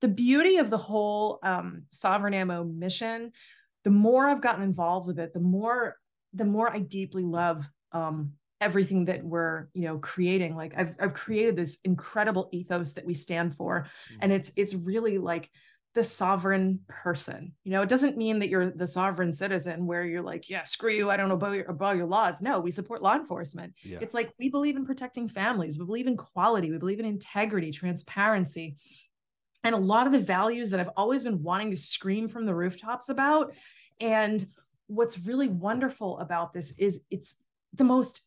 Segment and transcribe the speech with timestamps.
[0.00, 3.32] the beauty of the whole um, sovereign ammo mission
[3.84, 5.96] the more i've gotten involved with it the more
[6.34, 10.56] the more i deeply love um, everything that we're you know creating.
[10.56, 14.18] Like i've i've created this incredible ethos that we stand for mm-hmm.
[14.22, 15.50] and it's it's really like
[15.94, 17.54] the sovereign person.
[17.64, 20.92] You know it doesn't mean that you're the sovereign citizen where you're like yeah screw
[20.92, 22.40] you i don't know about your, about your laws.
[22.40, 23.74] No we support law enforcement.
[23.82, 23.98] Yeah.
[24.00, 27.72] it's like we believe in protecting families we believe in quality we believe in integrity
[27.72, 28.76] transparency
[29.66, 32.54] and a lot of the values that i've always been wanting to scream from the
[32.54, 33.52] rooftops about
[34.00, 34.46] and
[34.86, 37.36] what's really wonderful about this is it's
[37.74, 38.22] the most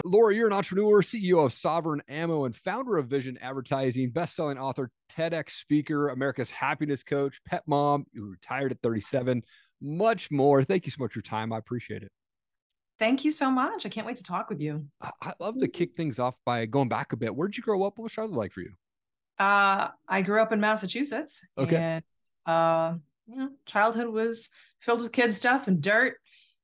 [0.08, 4.90] Laura, you're an entrepreneur, CEO of Sovereign Ammo, and founder of Vision Advertising, best-selling author,
[5.14, 9.42] TEDx speaker, America's happiness coach, pet mom, you retired at 37,
[9.82, 10.64] much more.
[10.64, 11.52] Thank you so much for your time.
[11.52, 12.10] I appreciate it.
[12.98, 13.86] Thank you so much.
[13.86, 14.86] I can't wait to talk with you.
[15.00, 17.34] I, love to kick things off by going back a bit.
[17.34, 17.98] Where'd you grow up?
[17.98, 18.72] What was Charlotte like for you?
[19.38, 21.46] Uh, I grew up in Massachusetts.
[21.56, 21.76] Okay.
[21.76, 22.04] And,
[22.46, 22.94] uh,
[23.28, 24.50] you know, childhood was
[24.80, 26.16] filled with kid stuff and dirt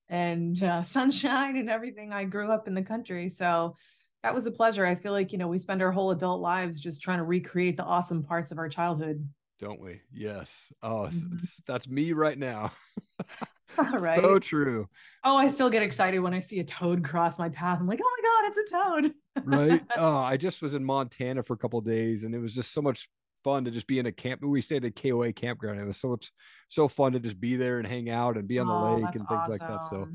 [0.08, 2.12] and uh, sunshine and everything.
[2.12, 3.28] I grew up in the country.
[3.28, 3.74] So
[4.22, 4.86] that was a pleasure.
[4.86, 7.76] I feel like, you know, we spend our whole adult lives just trying to recreate
[7.76, 9.26] the awesome parts of our childhood.
[9.60, 10.00] Don't we?
[10.12, 10.72] Yes.
[10.82, 11.36] Oh, mm-hmm.
[11.66, 12.72] that's me right now.
[13.98, 14.20] right.
[14.20, 14.88] So true.
[15.24, 17.78] Oh, I still get excited when I see a toad cross my path.
[17.80, 19.14] I'm like, oh my God, it's a toad.
[19.44, 19.82] right.
[19.96, 22.80] Oh, I just was in Montana for a couple days and it was just so
[22.80, 23.08] much
[23.44, 24.42] fun to just be in a camp.
[24.42, 25.78] We stayed at KOA campground.
[25.78, 26.32] It was so much
[26.68, 29.14] so fun to just be there and hang out and be on the oh, lake
[29.14, 29.50] and things awesome.
[29.50, 29.84] like that.
[29.84, 30.08] So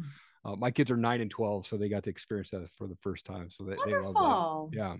[0.46, 2.98] uh, my kids are nine and twelve, so they got to experience that for the
[3.02, 3.50] first time.
[3.50, 4.78] So they, they love that.
[4.78, 4.96] Yeah.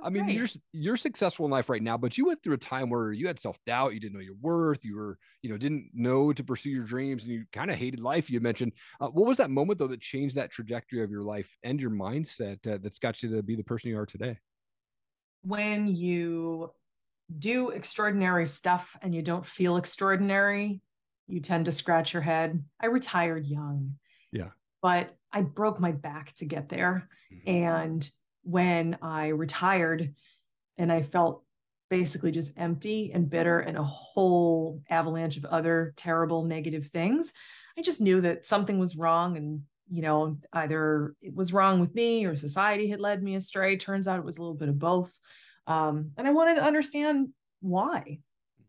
[0.00, 0.36] That's I mean, great.
[0.36, 3.26] you're you're successful in life right now, but you went through a time where you
[3.26, 6.42] had self doubt, you didn't know your worth, you were, you know, didn't know to
[6.42, 8.30] pursue your dreams, and you kind of hated life.
[8.30, 11.54] You mentioned, uh, what was that moment though that changed that trajectory of your life
[11.62, 14.38] and your mindset uh, that's got you to be the person you are today?
[15.42, 16.70] When you
[17.38, 20.80] do extraordinary stuff and you don't feel extraordinary,
[21.28, 22.62] you tend to scratch your head.
[22.80, 23.94] I retired young.
[24.32, 24.50] Yeah.
[24.82, 27.08] But I broke my back to get there.
[27.32, 27.50] Mm-hmm.
[27.50, 28.10] And
[28.42, 30.14] when I retired
[30.76, 31.44] and I felt
[31.88, 37.32] basically just empty and bitter and a whole avalanche of other terrible negative things,
[37.78, 39.62] I just knew that something was wrong and
[39.92, 44.06] you know either it was wrong with me or society had led me astray turns
[44.06, 45.18] out it was a little bit of both
[45.70, 47.28] um, and I wanted to understand
[47.60, 48.18] why.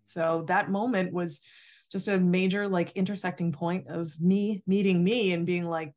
[0.06, 1.42] So that moment was
[1.92, 5.94] just a major like intersecting point of me meeting me and being like,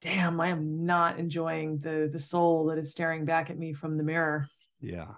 [0.00, 3.96] damn, I am not enjoying the the soul that is staring back at me from
[3.96, 4.48] the mirror.
[4.80, 5.12] Yeah.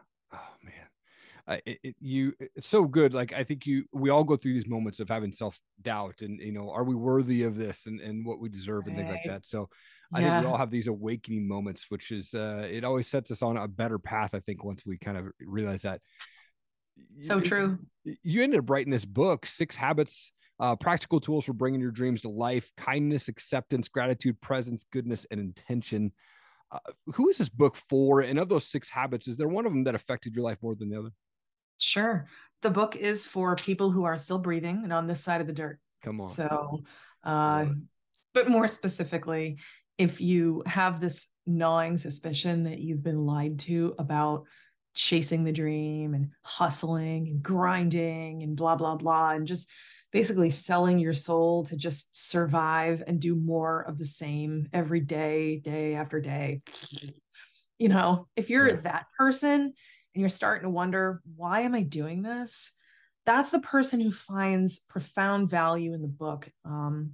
[1.48, 4.52] Uh, it, it, you it's so good like i think you we all go through
[4.52, 8.24] these moments of having self-doubt and you know are we worthy of this and, and
[8.24, 9.68] what we deserve and things like that so
[10.12, 10.32] I yeah.
[10.32, 13.56] think we all have these awakening moments, which is uh, it always sets us on
[13.56, 14.34] a better path.
[14.34, 16.00] I think once we kind of realize that.
[17.20, 17.78] So true.
[18.04, 22.20] You ended up writing this book, Six Habits, uh, Practical Tools for Bringing Your Dreams
[22.22, 26.12] to Life: Kindness, Acceptance, Gratitude, Presence, Goodness, and Intention.
[26.70, 26.78] Uh,
[27.14, 28.20] who is this book for?
[28.20, 30.74] And of those six habits, is there one of them that affected your life more
[30.74, 31.10] than the other?
[31.82, 32.26] Sure.
[32.62, 35.52] The book is for people who are still breathing and on this side of the
[35.52, 35.80] dirt.
[36.04, 36.28] Come on.
[36.28, 36.80] So,
[37.24, 37.66] uh,
[38.34, 39.58] but more specifically,
[39.98, 44.44] if you have this gnawing suspicion that you've been lied to about
[44.94, 49.68] chasing the dream and hustling and grinding and blah blah blah and just
[50.12, 55.58] basically selling your soul to just survive and do more of the same every day
[55.58, 56.60] day after day
[57.78, 58.80] you know if you're yeah.
[58.82, 59.72] that person
[60.14, 62.72] and you're starting to wonder, why am I doing this?
[63.24, 66.50] That's the person who finds profound value in the book.
[66.64, 67.12] Um,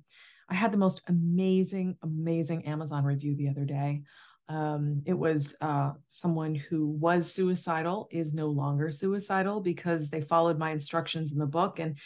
[0.48, 4.02] I had the most amazing, amazing Amazon review the other day.
[4.48, 10.58] Um, it was uh, someone who was suicidal, is no longer suicidal because they followed
[10.58, 11.78] my instructions in the book.
[11.78, 11.98] And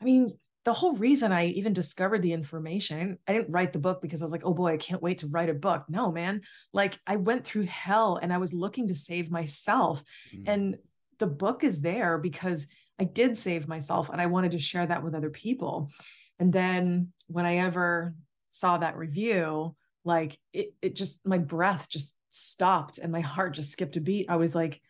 [0.00, 4.02] I mean, the whole reason I even discovered the information, I didn't write the book
[4.02, 5.84] because I was like, oh boy, I can't wait to write a book.
[5.88, 6.42] No, man.
[6.72, 10.04] Like I went through hell and I was looking to save myself.
[10.34, 10.42] Mm.
[10.46, 10.78] And
[11.18, 12.66] the book is there because
[12.98, 15.90] I did save myself and I wanted to share that with other people.
[16.38, 18.14] And then when I ever
[18.50, 19.74] saw that review,
[20.04, 24.28] like it, it just, my breath just stopped and my heart just skipped a beat.
[24.28, 24.80] I was like,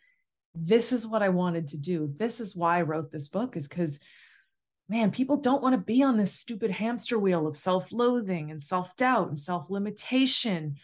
[0.53, 2.11] this is what I wanted to do.
[2.17, 4.01] This is why I wrote this book, is because
[4.91, 8.61] man, people don't want to be on this stupid hamster wheel of self loathing and
[8.61, 10.75] self doubt and self limitation.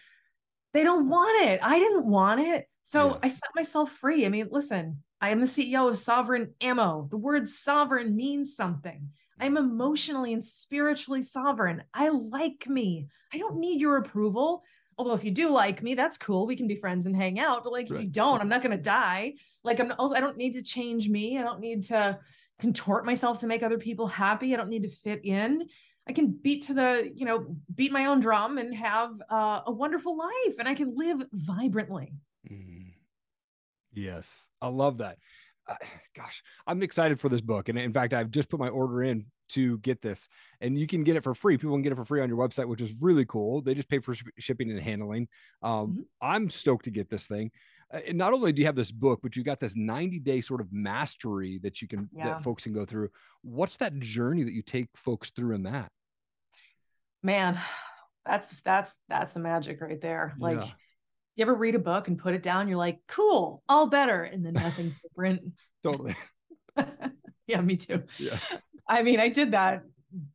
[0.73, 1.59] They don't want it.
[1.61, 2.69] I didn't want it.
[2.83, 3.17] So yeah.
[3.23, 4.25] I set myself free.
[4.25, 7.07] I mean, listen, I am the CEO of Sovereign Ammo.
[7.11, 9.09] The word sovereign means something.
[9.39, 11.83] I'm emotionally and spiritually sovereign.
[11.93, 13.07] I like me.
[13.33, 14.63] I don't need your approval.
[14.97, 16.47] Although if you do like me, that's cool.
[16.47, 17.63] We can be friends and hang out.
[17.63, 17.99] But like right.
[17.99, 19.33] if you don't, I'm not going to die.
[19.65, 21.37] Like I'm also I don't need to change me.
[21.37, 22.17] I don't need to
[22.59, 24.53] contort myself to make other people happy.
[24.53, 25.67] I don't need to fit in.
[26.07, 29.71] I can beat to the, you know, beat my own drum and have uh, a
[29.71, 32.13] wonderful life and I can live vibrantly.
[32.49, 32.93] Mm.
[33.93, 34.45] Yes.
[34.61, 35.17] I love that.
[35.67, 35.75] Uh,
[36.15, 37.67] gosh, I'm excited for this book.
[37.67, 40.27] And in fact, I've just put my order in to get this
[40.61, 41.57] and you can get it for free.
[41.57, 43.61] People can get it for free on your website, which is really cool.
[43.61, 45.27] They just pay for sh- shipping and handling.
[45.61, 46.01] Um, mm-hmm.
[46.21, 47.51] I'm stoked to get this thing.
[47.93, 50.41] Uh, and not only do you have this book, but you got this 90 day
[50.41, 52.25] sort of mastery that you can, yeah.
[52.25, 53.09] that folks can go through.
[53.43, 55.89] What's that journey that you take folks through in that?
[57.23, 57.59] Man,
[58.25, 60.35] that's, that's, that's the magic right there.
[60.37, 60.71] Like, yeah.
[61.37, 62.67] you ever read a book and put it down?
[62.67, 64.23] You're like, cool, all better.
[64.23, 65.53] And then nothing's different.
[65.81, 66.15] totally.
[67.47, 68.03] yeah, me too.
[68.17, 68.37] Yeah.
[68.87, 69.83] I mean, I did that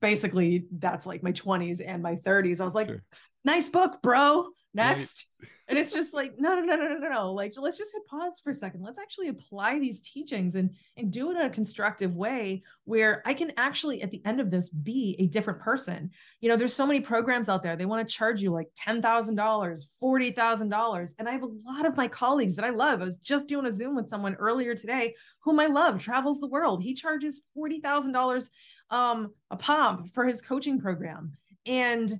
[0.01, 0.67] basically.
[0.73, 2.61] That's like my 20s and my 30s.
[2.61, 3.03] I was like, sure.
[3.45, 5.27] nice book, bro next.
[5.41, 5.49] Right.
[5.69, 8.41] and it's just like no no no no no no like let's just hit pause
[8.43, 8.83] for a second.
[8.83, 13.35] Let's actually apply these teachings and and do it in a constructive way where i
[13.35, 16.11] can actually at the end of this be a different person.
[16.41, 17.77] You know there's so many programs out there.
[17.77, 22.09] They want to charge you like $10000 $40000 and i have a lot of my
[22.09, 23.03] colleagues that i love.
[23.03, 26.49] I was just doing a zoom with someone earlier today whom i love travels the
[26.49, 26.83] world.
[26.83, 28.49] He charges $40000
[28.91, 31.37] um a pop for his coaching program.
[31.67, 32.13] And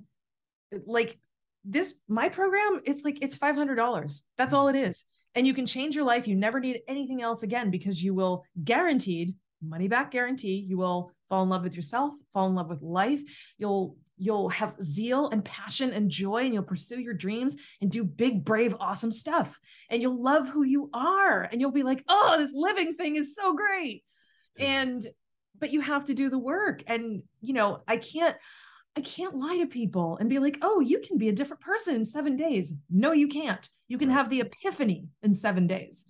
[0.85, 1.19] like
[1.65, 4.57] this my program it's like it's $500 that's mm.
[4.57, 5.05] all it is.
[5.35, 6.27] And you can change your life.
[6.27, 11.09] You never need anything else again because you will guaranteed money back guarantee you will
[11.29, 13.21] fall in love with yourself fall in love with life.
[13.57, 18.03] You'll you'll have zeal and passion and joy and you'll pursue your dreams and do
[18.03, 19.59] big brave awesome stuff.
[19.89, 23.35] And you'll love who you are and you'll be like oh this living thing is
[23.35, 24.03] so great.
[24.59, 25.05] And
[25.59, 26.83] but you have to do the work.
[26.87, 28.35] And you know i can't
[28.95, 31.95] I can't lie to people and be like, oh, you can be a different person
[31.95, 32.73] in seven days.
[32.91, 33.67] No, you can't.
[33.87, 36.05] You can have the epiphany in seven days.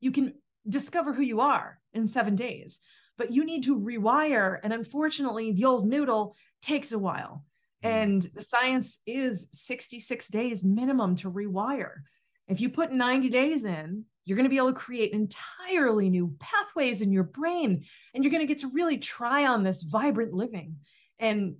[0.00, 0.34] You can
[0.68, 2.80] discover who you are in seven days,
[3.16, 4.58] but you need to rewire.
[4.62, 7.44] And unfortunately, the old noodle takes a while.
[7.82, 7.88] Mm.
[7.88, 12.02] And the science is 66 days minimum to rewire.
[12.46, 16.34] If you put 90 days in, you're going to be able to create entirely new
[16.38, 17.84] pathways in your brain.
[18.12, 20.76] And you're going to get to really try on this vibrant living.
[21.18, 21.56] And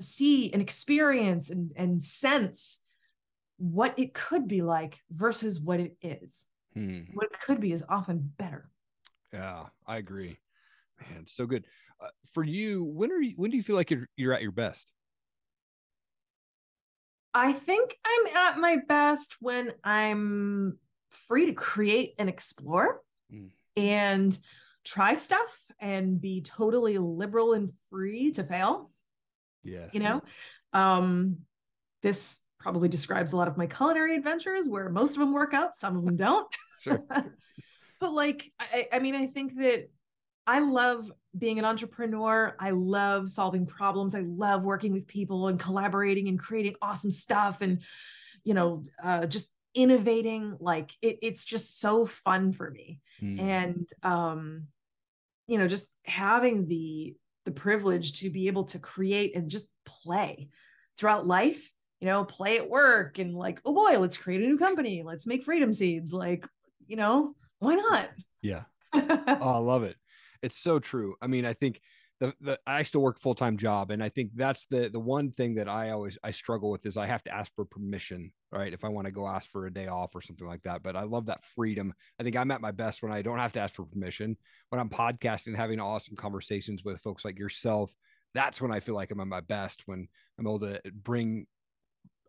[0.00, 2.80] see and experience and, and sense
[3.58, 6.44] what it could be like versus what it is.
[6.74, 7.00] Hmm.
[7.14, 8.68] What it could be is often better.
[9.32, 10.38] Yeah, I agree.
[11.00, 11.66] Man, so good.
[12.00, 13.34] Uh, for you, when are you?
[13.36, 14.90] When do you feel like you're you're at your best?
[17.32, 20.78] I think I'm at my best when I'm
[21.10, 23.50] free to create and explore mm.
[23.76, 24.38] and
[24.84, 28.90] try stuff and be totally liberal and free to fail.
[29.66, 29.90] Yes.
[29.92, 30.22] You know,
[30.72, 31.38] um,
[32.02, 35.74] this probably describes a lot of my culinary adventures where most of them work out,
[35.74, 36.48] some of them don't.
[36.80, 37.02] Sure.
[38.00, 39.88] but like, I, I mean, I think that
[40.46, 42.54] I love being an entrepreneur.
[42.58, 44.14] I love solving problems.
[44.14, 47.82] I love working with people and collaborating and creating awesome stuff and,
[48.44, 50.56] you know, uh, just innovating.
[50.60, 53.00] Like it, it's just so fun for me.
[53.20, 53.40] Mm.
[53.40, 54.66] And, um,
[55.46, 57.16] you know, just having the
[57.46, 60.50] the privilege to be able to create and just play
[60.98, 64.58] throughout life you know play at work and like oh boy let's create a new
[64.58, 65.02] company.
[65.02, 66.12] Let's make freedom seeds.
[66.12, 66.46] Like
[66.86, 68.10] you know why not?
[68.42, 68.64] Yeah.
[68.94, 69.96] Oh, i love it.
[70.42, 71.14] It's so true.
[71.20, 71.80] I mean i think
[72.20, 75.30] the, the I still work full time job, and I think that's the the one
[75.30, 78.72] thing that I always I struggle with is I have to ask for permission, right?
[78.72, 80.82] If I want to go ask for a day off or something like that.
[80.82, 81.92] But I love that freedom.
[82.18, 84.36] I think I'm at my best when I don't have to ask for permission.
[84.70, 87.92] When I'm podcasting, having awesome conversations with folks like yourself,
[88.34, 89.82] that's when I feel like I'm at my best.
[89.86, 90.08] When
[90.38, 91.46] I'm able to bring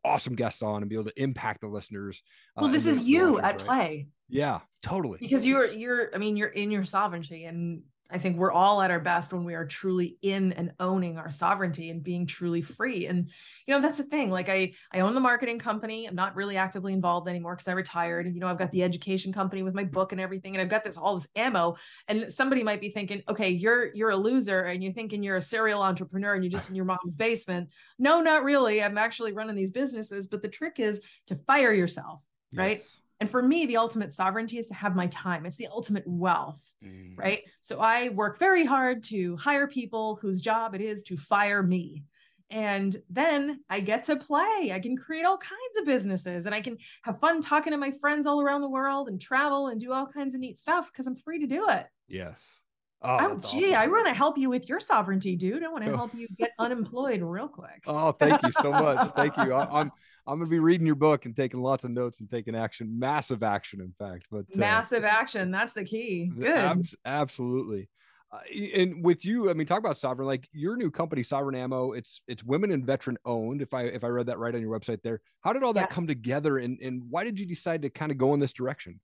[0.03, 2.22] awesome guests on and be able to impact the listeners.
[2.58, 3.58] Uh, well, this is you at right?
[3.58, 4.08] play.
[4.29, 5.20] Yeah, totally.
[5.22, 8.92] Because you're you're I mean you're in your sovereignty and I think we're all at
[8.92, 13.08] our best when we are truly in and owning our sovereignty and being truly free.
[13.08, 13.30] And
[13.66, 14.30] you know, that's the thing.
[14.30, 16.06] Like I I own the marketing company.
[16.06, 18.34] I'm not really actively involved anymore because I retired.
[18.34, 20.84] You know, I've got the education company with my book and everything, and I've got
[20.84, 21.76] this all this ammo.
[22.08, 25.42] And somebody might be thinking, okay, you're you're a loser and you're thinking you're a
[25.42, 27.70] serial entrepreneur and you're just in your mom's basement.
[28.00, 28.82] No, not really.
[28.82, 30.28] I'm actually running these businesses.
[30.28, 32.22] But the trick is to fire yourself,
[32.52, 32.58] yes.
[32.58, 32.82] right?
[33.20, 35.46] And for me, the ultimate sovereignty is to have my time.
[35.46, 37.18] It's the ultimate wealth, mm.
[37.18, 37.42] right?
[37.62, 42.04] So I work very hard to hire people whose job it is to fire me.
[42.50, 44.72] And then I get to play.
[44.72, 47.92] I can create all kinds of businesses and I can have fun talking to my
[47.92, 51.08] friends all around the world and travel and do all kinds of neat stuff because
[51.08, 51.88] I'm free to do it.
[52.08, 52.54] Yes.
[53.02, 53.76] Oh, oh gee, awesome.
[53.76, 55.64] I want to help you with your sovereignty, dude.
[55.64, 57.84] I want to help you get unemployed real quick.
[57.86, 59.10] Oh, thank you so much.
[59.10, 59.54] thank you.
[59.54, 59.92] I, am I'm
[60.36, 63.81] gonna be reading your book and taking lots of notes and taking action, massive action,
[63.81, 64.25] in fact.
[64.29, 66.31] But uh, massive action, that's the key.
[66.38, 66.51] Good.
[66.51, 67.89] Ab- absolutely.
[68.29, 68.39] Uh,
[68.75, 70.27] and with you, I mean, talk about sovereign.
[70.27, 73.62] Like your new company, Sovereign Ammo, it's it's women and veteran owned.
[73.62, 75.22] If I if I read that right on your website, there.
[75.41, 75.93] How did all that yes.
[75.93, 79.00] come together, and and why did you decide to kind of go in this direction?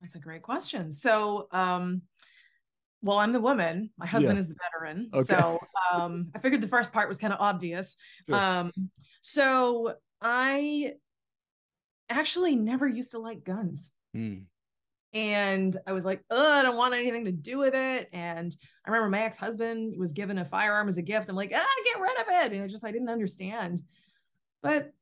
[0.00, 0.90] That's a great question.
[0.92, 2.02] So, um,
[3.02, 3.90] well, I'm the woman.
[3.96, 4.40] My husband yeah.
[4.40, 5.10] is the veteran.
[5.14, 5.24] Okay.
[5.24, 5.58] So
[5.92, 7.96] um, I figured the first part was kind of obvious.
[8.28, 8.36] Sure.
[8.36, 8.72] Um,
[9.22, 10.94] so I
[12.10, 13.92] actually never used to like guns.
[14.14, 14.44] Mm.
[15.14, 18.10] And I was like, oh, I don't want anything to do with it.
[18.12, 21.30] And I remember my ex-husband was given a firearm as a gift.
[21.30, 22.52] I'm like, ah, get rid of it.
[22.52, 23.80] And I just I didn't understand.
[24.62, 24.92] But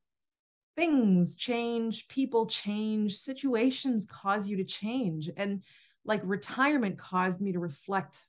[0.77, 5.31] things change, people change, situations cause you to change.
[5.37, 5.63] And
[6.07, 8.25] like retirement caused me to reflect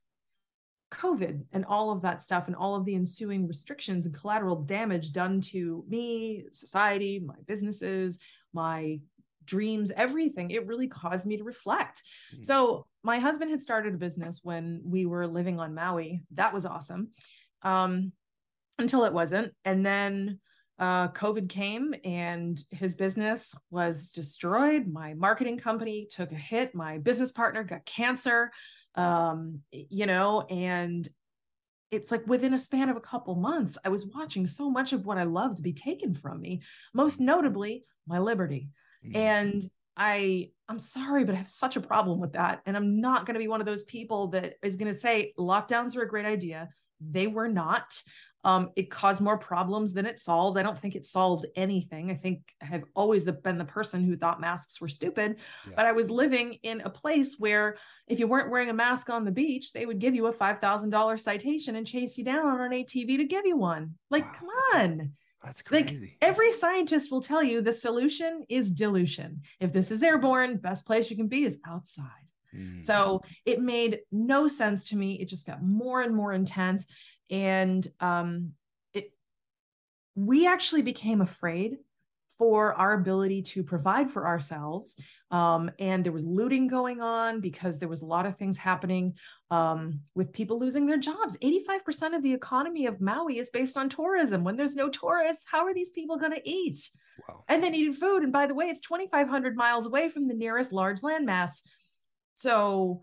[0.92, 5.12] COVID and all of that stuff and all of the ensuing restrictions and collateral damage
[5.12, 8.20] done to me, society, my businesses,
[8.54, 9.00] my
[9.46, 10.52] dreams, everything.
[10.52, 12.04] It really caused me to reflect.
[12.34, 12.44] Mm-hmm.
[12.44, 16.24] So, my husband had started a business when we were living on Maui.
[16.34, 17.12] That was awesome.
[17.62, 18.12] Um,
[18.80, 19.54] until it wasn't.
[19.66, 20.40] And then
[20.80, 24.88] uh, COVID came and his business was destroyed.
[24.88, 26.76] My marketing company took a hit.
[26.76, 28.52] My business partner got cancer,
[28.96, 31.08] um, you know, and
[31.90, 35.06] it's like within a span of a couple months, I was watching so much of
[35.06, 36.62] what I loved be taken from me,
[36.94, 38.70] most notably my liberty.
[39.06, 39.16] Mm-hmm.
[39.16, 39.66] And
[39.96, 42.62] I I'm sorry, but I have such a problem with that.
[42.66, 45.34] And I'm not going to be one of those people that is going to say
[45.40, 46.70] lockdowns are a great idea.
[47.00, 48.02] They were not.
[48.48, 50.58] Um, it caused more problems than it solved.
[50.58, 52.10] I don't think it solved anything.
[52.10, 55.36] I think I have always been the person who thought masks were stupid,
[55.66, 55.74] yeah.
[55.76, 57.76] but I was living in a place where
[58.08, 61.20] if you weren't wearing a mask on the beach, they would give you a $5,000
[61.20, 63.96] citation and chase you down on an ATV to give you one.
[64.10, 64.40] Like, wow.
[64.40, 65.12] come on.
[65.44, 66.00] That's crazy.
[66.00, 69.42] Like every scientist will tell you the solution is dilution.
[69.60, 72.06] If this is airborne, best place you can be is outside.
[72.56, 72.84] Mm.
[72.84, 75.20] So it made no sense to me.
[75.20, 76.88] It just got more and more intense
[77.30, 78.54] and um,
[78.94, 79.12] it
[80.16, 81.78] we actually became afraid
[82.38, 84.96] for our ability to provide for ourselves.
[85.32, 89.16] Um, and there was looting going on because there was a lot of things happening
[89.50, 91.38] um, with people losing their jobs.
[91.44, 94.44] 85% of the economy of Maui is based on tourism.
[94.44, 96.90] When there's no tourists, how are these people going to eat?
[97.28, 97.44] Wow.
[97.48, 98.24] And then eating food.
[98.24, 101.62] And by the way, it's 2,500 miles away from the nearest large landmass.
[102.36, 103.02] So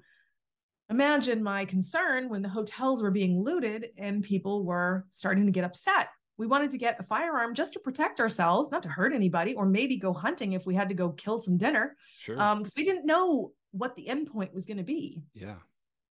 [0.91, 5.65] imagine my concern when the hotels were being looted and people were starting to get
[5.65, 6.09] upset.
[6.37, 9.67] We wanted to get a firearm just to protect ourselves, not to hurt anybody, or
[9.67, 11.97] maybe go hunting if we had to go kill some dinner.
[12.19, 12.41] Sure.
[12.41, 15.23] Um, because we didn't know what the endpoint was going to be.
[15.33, 15.57] Yeah.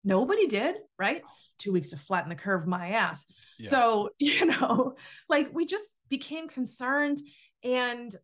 [0.05, 1.23] Nobody did, right?
[1.59, 3.27] Two weeks to flatten the curve my ass.
[3.59, 3.69] Yeah.
[3.69, 4.97] So, you know,
[5.29, 7.19] like we just became concerned.
[7.63, 8.15] And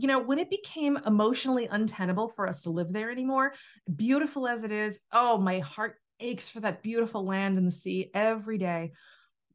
[0.00, 3.52] you know, when it became emotionally untenable for us to live there anymore,
[3.94, 8.10] beautiful as it is, oh, my heart aches for that beautiful land and the sea
[8.14, 8.92] every day.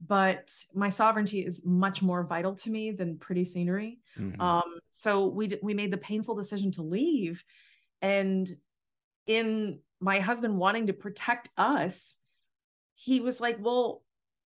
[0.06, 4.00] But my sovereignty is much more vital to me than pretty scenery.
[4.20, 4.40] Mm-hmm.
[4.40, 7.44] Um, so we we made the painful decision to leave,
[8.02, 8.48] and
[9.26, 12.18] in my husband wanting to protect us,
[12.94, 14.04] he was like, "Well,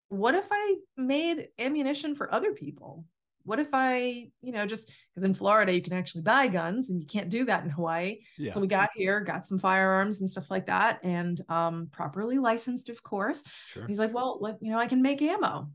[0.07, 3.05] what if I made ammunition for other people?"
[3.43, 7.01] What if I, you know, just because in Florida you can actually buy guns and
[7.01, 8.19] you can't do that in Hawaii.
[8.37, 8.51] Yeah.
[8.51, 12.89] So we got here, got some firearms and stuff like that, and um, properly licensed,
[12.89, 13.43] of course.
[13.67, 13.87] Sure.
[13.87, 15.69] He's like, well, let, you know, I can make ammo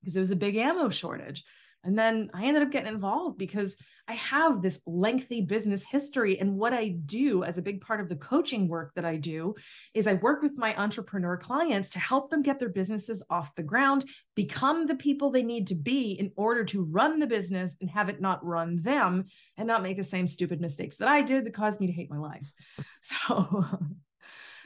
[0.00, 1.44] because there was a big ammo shortage.
[1.82, 6.38] And then I ended up getting involved because I have this lengthy business history.
[6.38, 9.54] And what I do as a big part of the coaching work that I do
[9.94, 13.62] is I work with my entrepreneur clients to help them get their businesses off the
[13.62, 17.88] ground, become the people they need to be in order to run the business and
[17.88, 19.24] have it not run them
[19.56, 22.10] and not make the same stupid mistakes that I did that caused me to hate
[22.10, 22.52] my life.
[23.02, 23.64] So,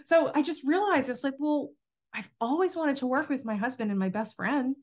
[0.07, 1.71] so I just realized it's like, well,
[2.13, 4.75] I've always wanted to work with my husband and my best friend.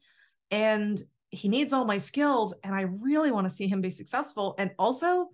[0.52, 4.54] And he needs all my skills and I really want to see him be successful.
[4.60, 5.30] And also,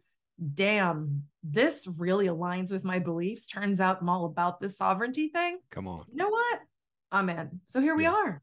[0.53, 3.47] damn, this really aligns with my beliefs.
[3.47, 5.57] Turns out I'm all about this sovereignty thing.
[5.71, 6.05] Come on.
[6.11, 6.59] You know what?
[7.11, 7.61] I'm in.
[7.65, 8.41] So here we are.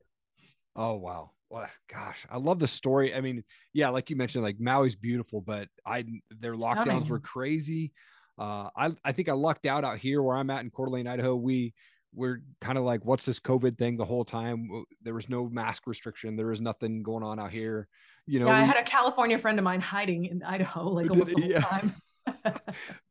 [0.74, 1.30] Oh, wow.
[1.50, 3.14] Well, gosh, I love the story.
[3.14, 6.04] I mean, yeah, like you mentioned, like Maui's beautiful, but I
[6.40, 7.92] their lockdowns were crazy.
[8.36, 11.06] Uh, I I think I lucked out out here where I'm at in Coeur d'Alene,
[11.06, 11.36] Idaho.
[11.36, 11.72] We
[12.14, 14.84] we're kind of like, what's this COVID thing the whole time?
[15.02, 16.36] There was no mask restriction.
[16.36, 17.88] There was nothing going on out here.
[18.26, 21.34] You know, yeah, I had a California friend of mine hiding in Idaho like almost
[21.34, 21.60] the whole yeah.
[21.60, 21.94] time.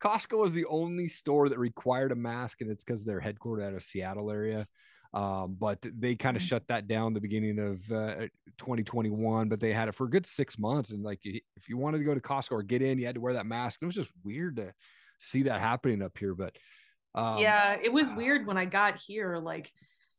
[0.02, 3.74] Costco was the only store that required a mask, and it's because they're headquartered out
[3.74, 4.66] of Seattle area.
[5.14, 6.48] Um, but they kind of mm-hmm.
[6.48, 9.48] shut that down the beginning of uh, 2021.
[9.48, 12.04] But they had it for a good six months, and like if you wanted to
[12.04, 13.80] go to Costco or get in, you had to wear that mask.
[13.82, 14.74] It was just weird to
[15.20, 16.34] see that happening up here.
[16.34, 16.56] But
[17.16, 19.38] um, yeah, it was uh, weird when I got here.
[19.38, 19.72] Like,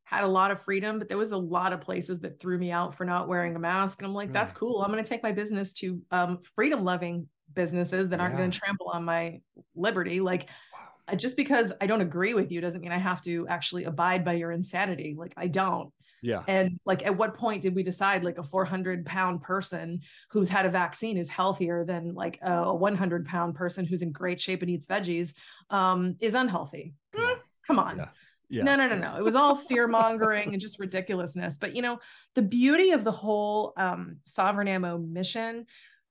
[0.05, 2.71] had a lot of freedom, but there was a lot of places that threw me
[2.71, 4.01] out for not wearing a mask.
[4.01, 4.57] And I'm like, that's mm.
[4.57, 4.83] cool.
[4.83, 8.59] I'm going to take my business to um, freedom loving businesses that aren't going to
[8.59, 9.41] trample on my
[9.75, 10.21] liberty.
[10.21, 11.17] Like, wow.
[11.17, 14.35] just because I don't agree with you doesn't mean I have to actually abide by
[14.35, 15.15] your insanity.
[15.17, 15.91] Like, I don't.
[16.25, 16.43] Yeah.
[16.49, 20.01] And like, at what point did we decide like a 400 pound person
[20.31, 24.41] who's had a vaccine is healthier than like a 100 pound person who's in great
[24.41, 25.35] shape and eats veggies
[25.69, 26.95] um, is unhealthy?
[27.15, 27.35] Come on.
[27.35, 27.99] Mm, come on.
[27.99, 28.09] Yeah.
[28.49, 28.63] Yeah.
[28.63, 29.17] No, no, no, no.
[29.17, 31.59] It was all fear mongering and just ridiculousness.
[31.59, 31.99] But you know,
[32.35, 35.67] the beauty of the whole um, sovereign ammo mission,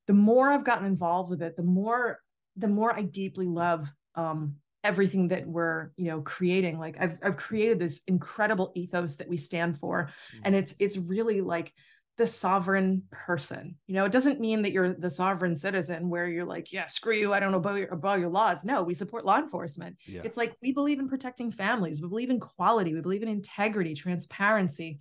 [0.08, 2.20] the more I've gotten involved with it, the more
[2.58, 7.38] the more I deeply love um, everything that we're you know creating like i've i've
[7.38, 10.42] created this incredible ethos that we stand for mm-hmm.
[10.44, 11.74] and it's it's really like
[12.18, 16.46] the sovereign person you know it doesn't mean that you're the sovereign citizen where you're
[16.46, 19.26] like yeah screw you i don't know about your, about your laws no we support
[19.26, 20.22] law enforcement yeah.
[20.24, 23.96] it's like we believe in protecting families we believe in quality we believe in integrity
[23.96, 25.00] transparency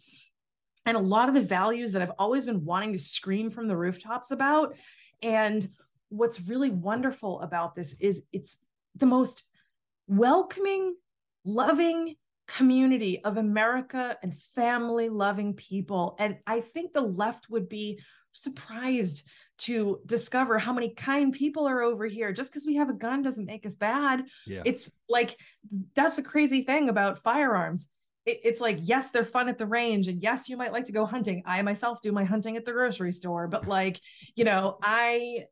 [0.87, 3.77] and a lot of the values that i've always been wanting to scream from the
[3.77, 4.75] rooftops about
[5.23, 5.68] and
[6.09, 8.59] what's really wonderful about this is it's
[8.97, 9.45] the most
[10.16, 10.94] welcoming,
[11.44, 12.14] loving
[12.48, 16.16] community of America and family loving people.
[16.18, 18.01] And I think the left would be
[18.33, 19.27] surprised
[19.59, 22.33] to discover how many kind people are over here.
[22.33, 24.25] Just because we have a gun doesn't make us bad.
[24.46, 24.62] Yeah.
[24.64, 25.37] It's like
[25.94, 27.88] that's the crazy thing about firearms.
[28.27, 30.09] It, it's like, yes, they're fun at the range.
[30.09, 31.42] And yes, you might like to go hunting.
[31.46, 34.01] I myself do my hunting at the grocery store, but like,
[34.35, 35.44] you know, I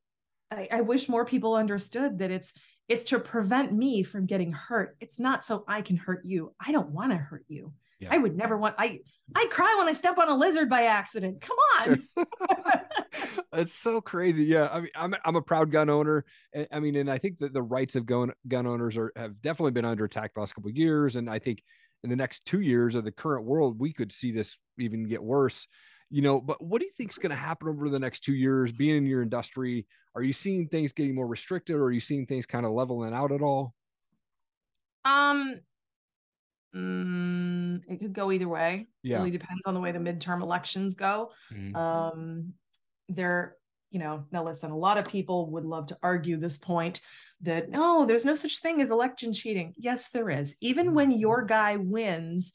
[0.50, 2.52] I, I wish more people understood that it's
[2.90, 4.96] it's to prevent me from getting hurt.
[5.00, 6.52] It's not so I can hurt you.
[6.60, 7.72] I don't want to hurt you.
[8.00, 8.08] Yeah.
[8.10, 9.00] I would never want I
[9.36, 11.40] I cry when I step on a lizard by accident.
[11.40, 12.08] Come on.
[13.52, 14.44] It's so crazy.
[14.44, 14.68] Yeah.
[14.72, 16.24] I mean, I'm I'm a proud gun owner.
[16.72, 19.72] I mean, and I think that the rights of gun gun owners are have definitely
[19.72, 21.14] been under attack the last couple of years.
[21.14, 21.62] And I think
[22.02, 25.22] in the next two years of the current world, we could see this even get
[25.22, 25.68] worse
[26.10, 28.34] you know but what do you think is going to happen over the next two
[28.34, 32.00] years being in your industry are you seeing things getting more restricted or are you
[32.00, 33.74] seeing things kind of leveling out at all
[35.04, 35.54] um
[36.74, 39.16] mm, it could go either way yeah.
[39.16, 41.74] it really depends on the way the midterm elections go mm-hmm.
[41.76, 42.52] um
[43.08, 43.56] there
[43.90, 47.00] you know now listen a lot of people would love to argue this point
[47.40, 51.38] that no there's no such thing as election cheating yes there is even when your
[51.38, 51.48] mm-hmm.
[51.48, 52.52] guy wins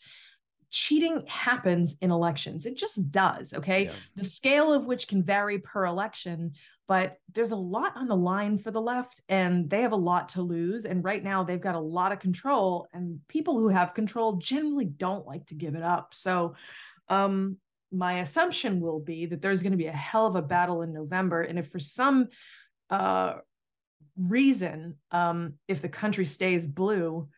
[0.70, 2.66] cheating happens in elections.
[2.66, 3.54] It just does.
[3.54, 3.86] Okay.
[3.86, 3.92] Yeah.
[4.16, 6.54] The scale of which can vary per election,
[6.88, 10.30] but there's a lot on the line for the left and they have a lot
[10.30, 10.86] to lose.
[10.86, 14.86] And right now they've got a lot of control, and people who have control generally
[14.86, 16.14] don't like to give it up.
[16.14, 16.56] So,
[17.10, 17.58] um,
[17.92, 20.92] my assumption will be that there's going to be a hell of a battle in
[20.92, 21.42] November.
[21.42, 22.28] And if for some
[22.90, 23.36] uh,
[24.18, 27.30] reason, um, if the country stays blue,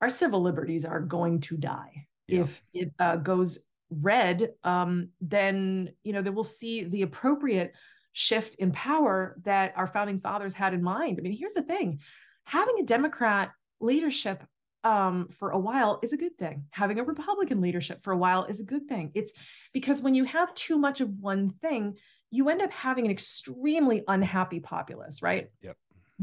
[0.00, 2.40] our civil liberties are going to die yeah.
[2.40, 7.72] if it uh, goes red um, then you know they will see the appropriate
[8.12, 11.98] shift in power that our founding fathers had in mind i mean here's the thing
[12.44, 14.42] having a democrat leadership
[14.84, 16.64] um, for a while is a good thing.
[16.70, 19.12] Having a Republican leadership for a while is a good thing.
[19.14, 19.32] It's
[19.72, 21.96] because when you have too much of one thing,
[22.30, 25.50] you end up having an extremely unhappy populace, right?
[25.62, 25.76] Yep.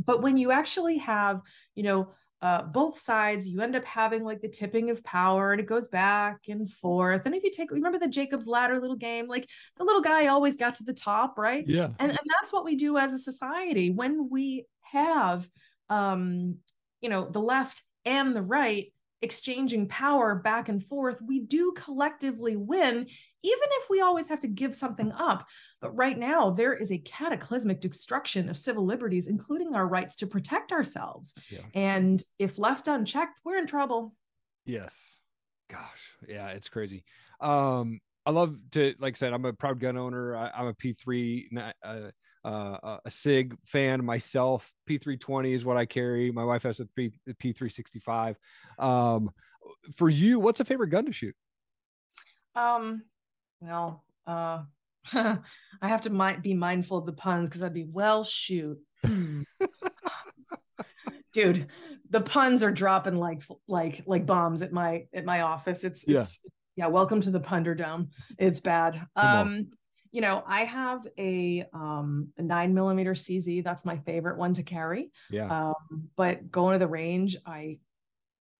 [0.05, 1.41] But when you actually have,
[1.75, 5.59] you know, uh, both sides, you end up having like the tipping of power and
[5.59, 7.23] it goes back and forth.
[7.25, 9.47] And if you take, remember the Jacob's ladder little game, like
[9.77, 11.67] the little guy always got to the top, right?
[11.67, 11.89] Yeah.
[11.99, 15.47] And, and that's what we do as a society when we have,
[15.89, 16.57] um,
[17.01, 22.55] you know, the left and the right exchanging power back and forth, we do collectively
[22.55, 23.07] win,
[23.43, 25.47] even if we always have to give something up.
[25.81, 30.27] But right now, there is a cataclysmic destruction of civil liberties, including our rights to
[30.27, 31.35] protect ourselves.
[31.49, 31.61] Yeah.
[31.73, 34.13] And if left unchecked, we're in trouble.
[34.65, 35.19] Yes.
[35.69, 36.13] Gosh.
[36.27, 37.03] Yeah, it's crazy.
[37.39, 40.35] Um, I love to, like I said, I'm a proud gun owner.
[40.35, 42.11] I, am a P3, uh,
[42.43, 44.71] uh, a SIG fan myself.
[44.89, 46.31] P320 is what I carry.
[46.31, 48.35] My wife has a P, P365.
[48.77, 49.31] Um,
[49.95, 51.35] for you, what's a favorite gun to shoot?
[52.55, 53.03] Um,
[53.61, 54.63] well, uh,
[55.13, 55.39] I
[55.81, 58.77] have to mi- be mindful of the puns because I'd be well shoot.
[59.03, 59.41] Hmm.
[61.33, 61.67] Dude,
[62.09, 65.83] the puns are dropping like like like bombs at my at my office.
[65.83, 66.19] It's yeah.
[66.19, 66.43] it's
[66.75, 68.09] yeah, welcome to the Punder Dome.
[68.37, 69.05] It's bad.
[69.15, 69.69] Um,
[70.11, 73.63] you know, I have a um a nine millimeter CZ.
[73.63, 75.11] That's my favorite one to carry.
[75.29, 75.69] Yeah.
[75.69, 77.79] Um, but going to the range, I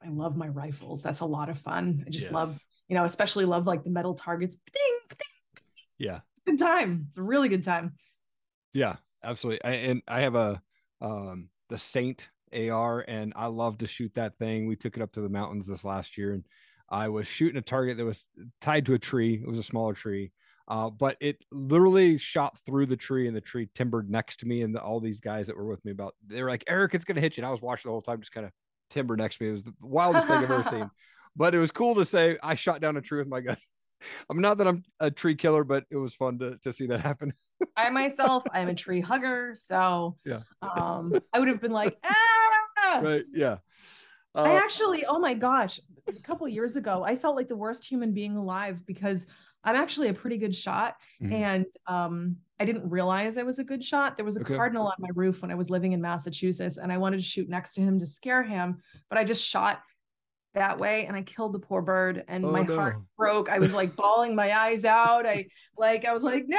[0.04, 1.02] I love my rifles.
[1.02, 2.04] That's a lot of fun.
[2.06, 2.34] I just yes.
[2.34, 2.58] love,
[2.90, 4.58] you know, especially love like the metal targets.
[4.58, 5.64] Ding, ding.
[5.98, 6.20] Yeah.
[6.46, 7.06] Good time.
[7.08, 7.94] It's a really good time.
[8.74, 9.64] Yeah, absolutely.
[9.64, 10.62] I, and I have a
[11.02, 14.66] um the Saint AR and I love to shoot that thing.
[14.66, 16.44] We took it up to the mountains this last year and
[16.90, 18.26] I was shooting a target that was
[18.60, 19.36] tied to a tree.
[19.36, 20.32] It was a smaller tree.
[20.68, 24.62] Uh, but it literally shot through the tree and the tree timbered next to me
[24.62, 27.04] and the, all these guys that were with me about they were like eric it's
[27.04, 28.52] gonna hit you and i was watching the whole time just kind of
[28.92, 30.88] timber next to me it was the wildest thing i've ever seen
[31.36, 33.58] but it was cool to say i shot down a tree with my gun
[34.30, 37.02] i'm not that i'm a tree killer but it was fun to, to see that
[37.02, 37.32] happen
[37.78, 43.02] i myself i'm a tree hugger so yeah um i would have been like ah!
[43.02, 43.58] right yeah
[44.36, 47.86] uh, i actually oh my gosh a couple years ago i felt like the worst
[47.86, 49.26] human being alive because
[49.64, 50.96] I'm actually a pretty good shot.
[51.22, 51.34] Mm-hmm.
[51.34, 54.18] And um, I didn't realize I was a good shot.
[54.18, 54.56] There was a okay.
[54.56, 57.50] cardinal on my roof when I was living in Massachusetts, and I wanted to shoot
[57.50, 58.78] next to him to scare him,
[59.10, 59.82] but I just shot
[60.60, 62.76] that way and I killed the poor bird and oh, my no.
[62.76, 63.50] heart broke.
[63.50, 65.26] I was like bawling my eyes out.
[65.26, 66.58] I like I was like, no,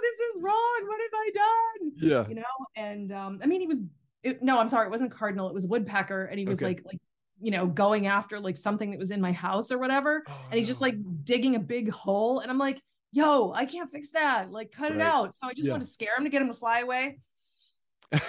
[0.00, 0.80] this is wrong.
[0.86, 1.92] What have I done?
[1.96, 2.28] Yeah.
[2.28, 3.78] You know, and um, I mean he was
[4.22, 6.66] it, no, I'm sorry, it wasn't cardinal, it was woodpecker, and he was okay.
[6.66, 7.00] like like
[7.40, 10.22] you know, going after like something that was in my house or whatever.
[10.28, 12.40] Oh, and he's just like digging a big hole.
[12.40, 12.80] And I'm like,
[13.12, 14.52] yo, I can't fix that.
[14.52, 15.00] Like, cut right.
[15.00, 15.36] it out.
[15.36, 15.72] So I just yeah.
[15.72, 17.18] want to scare him to get him to fly away.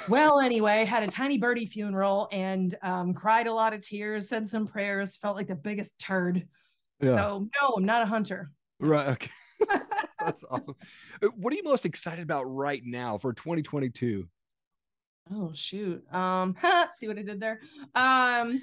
[0.07, 4.49] Well, anyway, had a tiny birdie funeral and um, cried a lot of tears, said
[4.49, 6.47] some prayers, felt like the biggest turd.
[6.99, 7.15] Yeah.
[7.15, 8.51] So, no, I'm not a hunter.
[8.79, 9.09] Right.
[9.09, 9.31] Okay.
[10.19, 10.75] That's awesome.
[11.21, 14.27] Uh, what are you most excited about right now for 2022?
[15.33, 16.03] Oh shoot.
[16.13, 16.55] Um
[16.93, 17.59] see what I did there.
[17.95, 18.61] Um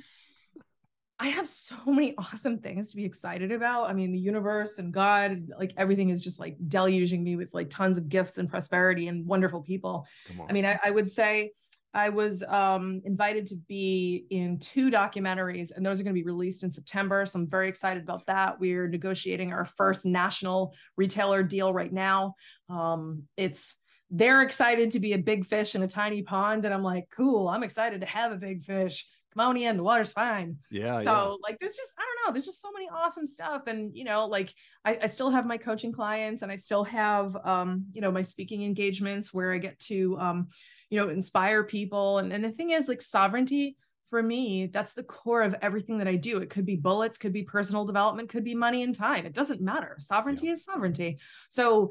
[1.21, 3.91] I have so many awesome things to be excited about.
[3.91, 7.71] I mean, the universe and God, like everything is just like deluging me with like
[7.71, 10.07] tons of gifts and prosperity and wonderful people.
[10.49, 11.53] I mean, I, I, would say
[11.95, 16.27] I was um, invited to be in two documentaries, and those are going to be
[16.27, 17.27] released in September.
[17.27, 18.61] So I'm very excited about that.
[18.61, 22.35] We're negotiating our first national retailer deal right now.
[22.69, 26.83] Um, it's they're excited to be a big fish in a tiny pond, and I'm
[26.83, 27.49] like, cool.
[27.49, 30.59] I'm excited to have a big fish come on in, the water's fine.
[30.71, 31.01] Yeah.
[31.01, 31.35] So yeah.
[31.43, 33.67] like there's just, I don't know, there's just so many awesome stuff.
[33.67, 37.37] And you know, like I, I still have my coaching clients and I still have
[37.45, 40.49] um, you know, my speaking engagements where I get to um,
[40.91, 42.19] you know, inspire people.
[42.19, 43.77] And and the thing is like sovereignty
[44.11, 46.39] for me, that's the core of everything that I do.
[46.39, 49.27] It could be bullets, could be personal development, could be money and time.
[49.27, 49.97] It doesn't matter.
[49.99, 50.55] Sovereignty yeah.
[50.55, 51.19] is sovereignty.
[51.51, 51.91] So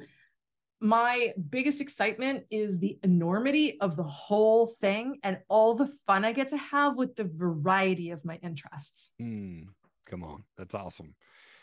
[0.80, 6.32] my biggest excitement is the enormity of the whole thing and all the fun I
[6.32, 9.12] get to have with the variety of my interests.
[9.22, 9.68] Mm,
[10.06, 11.16] come on, that's awesome.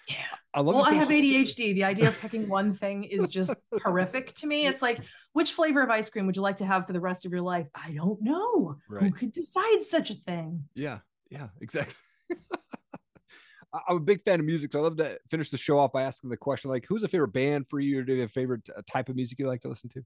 [0.08, 0.16] Yeah.
[0.52, 1.74] I love well, I have ADHD.
[1.74, 4.66] The idea of picking one thing is just horrific to me.
[4.66, 5.00] It's like,
[5.32, 7.40] which flavor of ice cream would you like to have for the rest of your
[7.40, 7.66] life?
[7.74, 8.76] I don't know.
[8.88, 9.04] Right.
[9.04, 10.64] Who could decide such a thing?
[10.74, 10.98] Yeah.
[11.30, 11.94] Yeah, exactly.
[13.88, 16.02] I'm a big fan of music, so I love to finish the show off by
[16.02, 18.32] asking the question: like, who's a favorite band for you, or do you have a
[18.32, 20.04] favorite uh, type of music you like to listen to?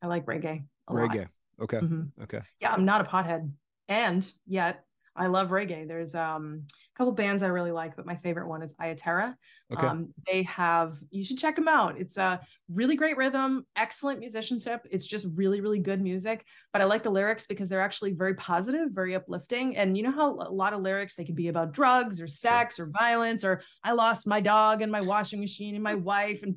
[0.00, 0.64] I like reggae.
[0.90, 1.18] reggae.
[1.18, 1.28] Lot.
[1.62, 1.78] Okay.
[1.78, 2.22] Mm-hmm.
[2.22, 2.40] Okay.
[2.60, 3.50] Yeah, I'm not a pothead,
[3.88, 5.86] and yet I love reggae.
[5.86, 9.36] There's um, a couple bands I really like, but my favorite one is Iya Terra.
[9.72, 9.86] Okay.
[9.86, 12.00] Um, they have you should check them out.
[12.00, 14.86] It's a really great rhythm, excellent musicianship.
[14.90, 16.46] It's just really really good music.
[16.72, 19.76] But I like the lyrics because they're actually very positive, very uplifting.
[19.76, 22.80] And you know how a lot of lyrics they can be about drugs or sex
[22.80, 26.56] or violence or I lost my dog and my washing machine and my wife and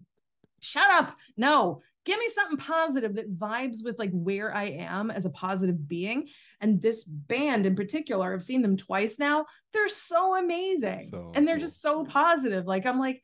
[0.61, 1.15] shut up.
[1.37, 5.87] No, give me something positive that vibes with like where I am as a positive
[5.87, 6.29] being.
[6.61, 9.45] And this band in particular, I've seen them twice now.
[9.73, 11.09] They're so amazing.
[11.11, 11.65] So and they're cool.
[11.65, 12.65] just so positive.
[12.65, 13.23] Like I'm like,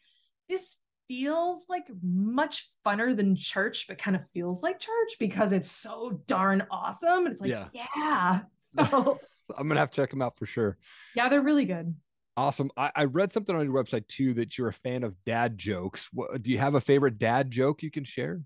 [0.50, 0.76] this
[1.08, 6.22] feels like much funner than church, but kind of feels like church because it's so
[6.26, 7.26] darn awesome.
[7.26, 7.68] And it's like, yeah.
[7.96, 8.40] yeah.
[8.74, 9.20] So
[9.58, 10.78] I'm gonna have to check them out for sure.
[11.14, 11.94] Yeah, they're really good.
[12.38, 12.72] Awesome.
[12.78, 16.08] I, I, read something on your website too that you're a fan of dad jokes.
[16.14, 18.40] What, do you have a favorite dad joke you can share?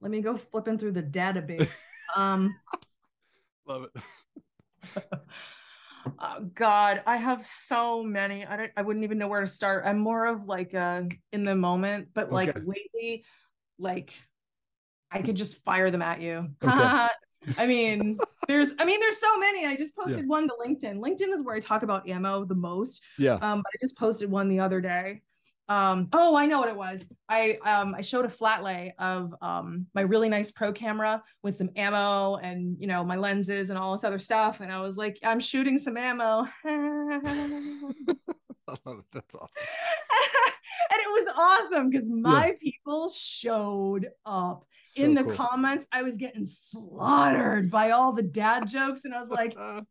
[0.00, 1.84] Let me go flipping through the database.
[2.14, 2.54] um,
[3.66, 5.02] Love it.
[6.18, 8.46] oh God, I have so many.
[8.46, 8.72] I don't.
[8.76, 9.84] I wouldn't even know where to start.
[9.84, 12.60] I'm more of like a in the moment, but like okay.
[12.64, 13.24] lately,
[13.78, 14.12] like
[15.10, 16.48] I could just fire them at you.
[16.62, 17.08] Okay.
[17.58, 19.66] I mean, there's, I mean, there's so many.
[19.66, 20.26] I just posted yeah.
[20.26, 20.98] one to LinkedIn.
[20.98, 23.02] LinkedIn is where I talk about ammo the most.
[23.18, 23.34] Yeah.
[23.34, 25.22] Um, but I just posted one the other day.
[25.68, 27.04] Um, oh, I know what it was.
[27.28, 31.56] I um I showed a flat lay of um my really nice pro camera with
[31.56, 34.60] some ammo and you know my lenses and all this other stuff.
[34.60, 36.46] And I was like, I'm shooting some ammo.
[38.66, 39.48] That's awesome.
[40.90, 42.52] and it was awesome because my yeah.
[42.60, 45.32] people showed up so in the cool.
[45.32, 45.86] comments.
[45.92, 49.82] I was getting slaughtered by all the dad jokes, and I was like, ah,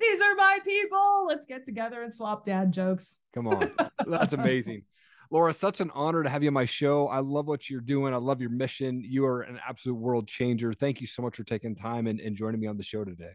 [0.00, 1.26] these are my people.
[1.26, 3.16] Let's get together and swap dad jokes.
[3.34, 3.70] Come on.
[4.06, 4.82] That's amazing.
[5.30, 7.06] Laura, such an honor to have you on my show.
[7.08, 8.14] I love what you're doing.
[8.14, 9.02] I love your mission.
[9.04, 10.72] You are an absolute world changer.
[10.72, 13.32] Thank you so much for taking time and, and joining me on the show today.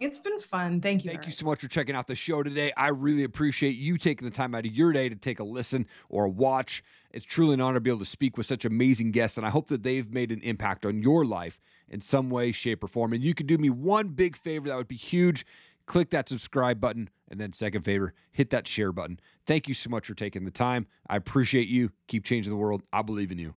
[0.00, 0.80] It's been fun.
[0.80, 1.10] Thank you.
[1.10, 1.26] Thank Eric.
[1.26, 2.72] you so much for checking out the show today.
[2.76, 5.86] I really appreciate you taking the time out of your day to take a listen
[6.08, 6.84] or a watch.
[7.10, 9.50] It's truly an honor to be able to speak with such amazing guests, and I
[9.50, 13.12] hope that they've made an impact on your life in some way, shape, or form.
[13.12, 15.44] And you could do me one big favor that would be huge.
[15.88, 19.18] Click that subscribe button, and then second favor, hit that share button.
[19.46, 20.86] Thank you so much for taking the time.
[21.08, 21.90] I appreciate you.
[22.08, 22.82] Keep changing the world.
[22.92, 23.54] I believe in you.